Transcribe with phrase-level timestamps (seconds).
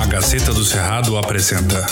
[0.00, 1.86] A Gazeta do Cerrado apresenta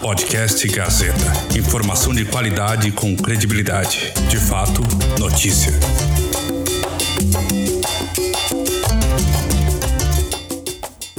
[0.00, 1.58] Podcast Gazeta.
[1.58, 4.12] Informação de qualidade com credibilidade.
[4.28, 4.82] De fato,
[5.18, 5.72] notícia.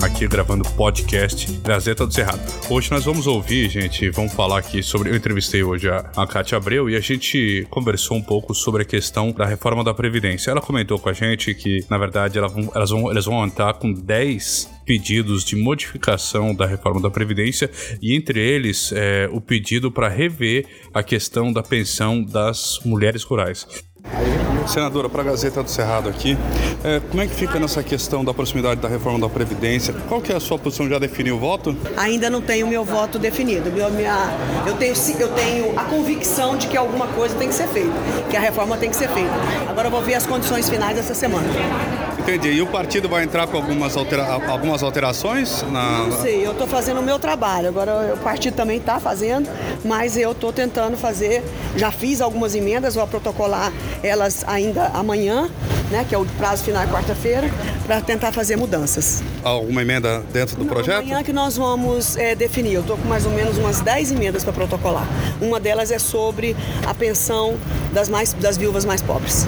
[0.02, 2.42] Aqui gravando podcast Gazeta do Cerrado.
[2.70, 5.10] Hoje nós vamos ouvir, gente, vamos falar aqui sobre.
[5.10, 9.32] Eu entrevistei hoje a, a Abreu e a gente conversou um pouco sobre a questão
[9.32, 10.52] da reforma da Previdência.
[10.52, 13.74] Ela comentou com a gente que, na verdade, elas vão, elas vão, elas vão entrar
[13.74, 17.70] com 10 pedidos de modificação da reforma da Previdência
[18.02, 23.68] e entre eles é, o pedido para rever a questão da pensão das mulheres rurais.
[24.70, 26.38] Senadora, para a Gazeta do Cerrado aqui,
[26.84, 29.94] é, como é que fica nessa questão da proximidade da reforma da Previdência?
[30.08, 30.88] Qual que é a sua posição?
[30.88, 31.76] Já definiu o voto?
[31.98, 33.72] Ainda não tenho meu voto definido.
[33.72, 34.30] Meu, minha,
[34.68, 37.94] eu, tenho, eu tenho a convicção de que alguma coisa tem que ser feita,
[38.30, 39.34] que a reforma tem que ser feita.
[39.68, 41.48] Agora eu vou ver as condições finais essa semana.
[42.20, 42.50] Entendi.
[42.50, 45.64] E o partido vai entrar com algumas, altera algumas alterações?
[45.64, 46.06] Na...
[46.06, 47.70] Não sei, eu estou fazendo o meu trabalho.
[47.70, 49.50] Agora o partido também está fazendo,
[49.84, 51.44] mas eu estou tentando fazer.
[51.76, 53.72] Já fiz algumas emendas, vou protocolar
[54.04, 54.59] elas ainda
[54.94, 55.50] amanhã,
[55.90, 57.50] né, que é o prazo final quarta-feira,
[57.86, 59.24] para tentar fazer mudanças.
[59.44, 61.00] Alguma emenda dentro do Não, projeto?
[61.00, 62.74] Amanhã que nós vamos é, definir.
[62.74, 65.08] Eu estou com mais ou menos umas 10 emendas para protocolar.
[65.42, 67.58] Uma delas é sobre a pensão
[67.94, 69.48] das, mais, das viúvas mais pobres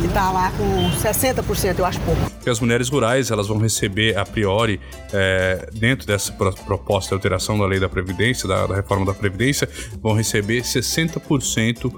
[0.00, 2.20] que está lá com 60%, eu acho pouco.
[2.48, 4.80] As mulheres rurais elas vão receber a priori
[5.12, 9.68] é, dentro dessa proposta de alteração da lei da previdência, da, da reforma da previdência,
[10.00, 11.92] vão receber 60%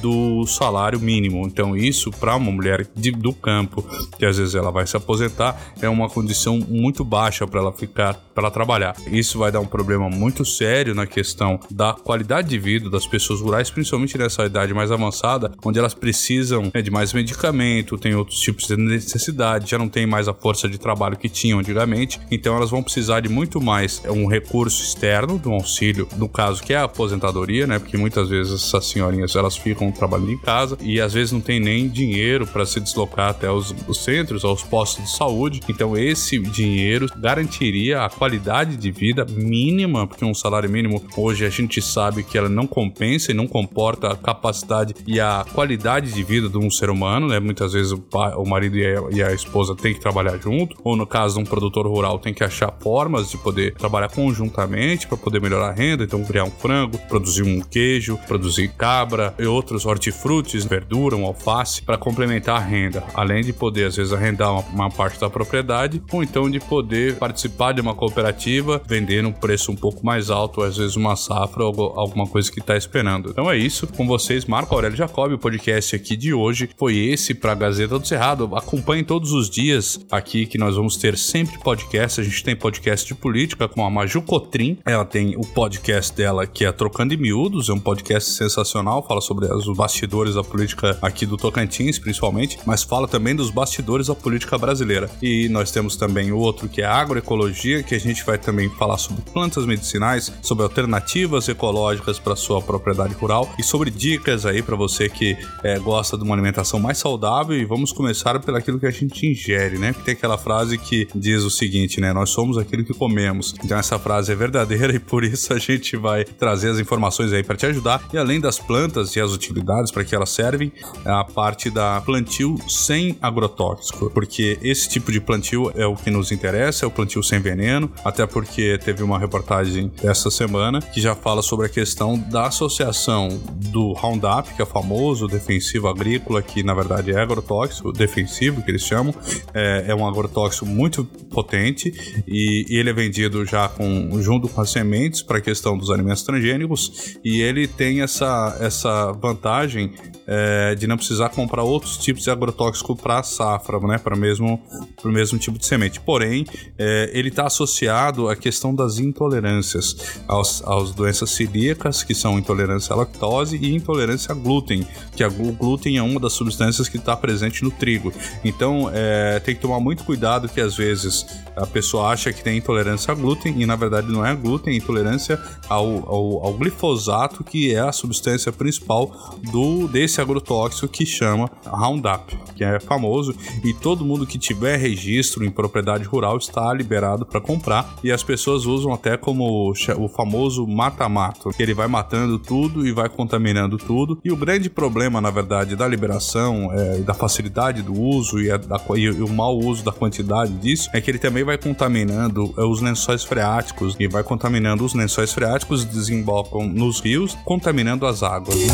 [0.00, 1.46] do salário mínimo.
[1.46, 3.84] Então isso para uma mulher de, do campo
[4.18, 8.14] que às vezes ela vai se aposentar é uma condição muito baixa para ela ficar
[8.34, 8.96] para ela trabalhar.
[9.06, 13.40] Isso vai dar um problema muito sério na questão da qualidade de vida das pessoas
[13.40, 18.38] rurais, principalmente nessa idade mais avançada, onde elas precisam né, de mais medicamento, tem outros
[18.38, 22.56] tipos de necessidade, já não tem mais a força de trabalho que tinham antigamente, então
[22.56, 26.76] elas vão precisar de muito mais um recurso externo, do auxílio, no caso que é
[26.76, 27.78] a aposentadoria, né?
[27.78, 31.58] Porque muitas vezes essas senhorinhas elas ficam trabalhando em casa e às vezes não tem
[31.58, 35.60] nem dinheiro para se deslocar até os, os centros, aos postos de saúde.
[35.68, 41.50] Então esse dinheiro garantiria a qualidade de vida mínima, porque um salário mínimo hoje a
[41.50, 46.22] gente sabe que ela não compensa e não comporta a capacidade e a qualidade de
[46.22, 47.38] vida de um ser humano, né?
[47.40, 50.76] Muitas vezes o, pai, o marido e a, e a esposa têm que trabalhar junto,
[50.82, 55.06] ou no caso de um produtor rural tem que achar formas de poder trabalhar conjuntamente
[55.06, 59.44] para poder melhorar a renda, então criar um frango, produzir um queijo, produzir cabra e
[59.44, 64.52] outros hortifrutis, verdura, um alface para complementar a renda, além de poder às vezes arrendar
[64.52, 69.32] uma, uma parte da propriedade ou então de poder participar de uma cooperativa vendendo um
[69.32, 73.30] preço um pouco mais alto, às vezes uma safra ou alguma coisa que está esperando.
[73.30, 77.34] Então é isso, com vocês, Marco Aurélio Jacob, o podcast aqui de hoje foi esse
[77.34, 78.56] para a Gazeta do Cerrado.
[78.56, 82.18] Acompanhe todos os dias aqui que nós vamos ter sempre podcast.
[82.18, 84.78] A gente tem podcast de política com a Maju Cotrim.
[84.86, 89.20] Ela tem o podcast dela que é Trocando em Miúdos, é um podcast sensacional, fala
[89.20, 94.14] sobre os bastidores da política aqui do Tocantins, principalmente, mas fala também dos bastidores da
[94.14, 95.10] política brasileira.
[95.20, 98.96] E nós temos também o outro que é Agroecologia, que a gente vai também falar
[98.96, 104.76] sobre plantas medicinais, sobre alternativas ecológicas para sua propriedade rural e sobre dicas aí para
[104.76, 108.86] você que é, gosta de uma alimentação mais saudável e vamos começar pelo aquilo que
[108.86, 109.92] a gente ingere, né?
[109.92, 112.12] Porque tem aquela frase que diz o seguinte, né?
[112.12, 113.54] Nós somos aquilo que comemos.
[113.64, 117.42] Então essa frase é verdadeira e por isso a gente vai trazer as informações aí
[117.42, 118.02] para te ajudar.
[118.12, 120.72] E além das plantas e as utilidades para que elas servem,
[121.04, 126.30] a parte da plantio sem agrotóxico, porque esse tipo de plantio é o que nos
[126.30, 131.14] interessa, é o plantio sem veneno, até porque teve uma reportagem essa semana que já
[131.14, 133.28] fala sobre a questão da associação
[133.70, 138.82] do Roundup, que é famoso defensivo agrícola, que na verdade é agrotóxico defensivo, que eles
[138.82, 139.14] chamam.
[139.54, 141.92] É, é um agrotóxico muito potente
[142.26, 145.90] e, e, ele é vendido já com, junto com as sementes para a questão dos
[145.90, 149.92] alimentos transgênicos e ele tem essa, essa vantagem
[150.26, 154.18] é, de não precisar comprar outros tipos de agrotóxico para a safra, né, para o
[154.18, 154.62] mesmo,
[155.04, 156.00] mesmo tipo de semente.
[156.00, 156.46] Porém,
[156.78, 162.92] é, ele está associado à questão das intolerâncias, aos, aos doenças celíacas, que são intolerância
[162.92, 164.86] à lactose, e intolerância a glúten,
[165.16, 168.12] que a, o glúten é uma das substâncias que está presente no trigo.
[168.42, 172.56] Então, é, tem que tomar muito cuidado que às vezes a pessoa acha que tem
[172.56, 175.38] intolerância a glúten e na verdade não é glúten, é intolerância
[175.68, 182.36] ao, ao, ao glifosato, que é a substância principal do desse agrotóxico que chama Roundup,
[182.56, 187.40] que é famoso e todo mundo que tiver registro em propriedade rural está liberado para
[187.40, 192.86] comprar e as pessoas usam até como o famoso mata-mato, que ele vai matando tudo
[192.86, 194.18] e vai contaminando tudo.
[194.24, 198.56] E o grande problema, na verdade, da liberação é, da facilidade do uso e, a,
[198.56, 202.62] da, e, o mau uso da quantidade disso é que ele também vai contaminando é,
[202.62, 208.56] os lençóis freáticos e vai contaminando os lençóis freáticos, desembocam nos rios, contaminando as águas.
[208.56, 208.66] Né?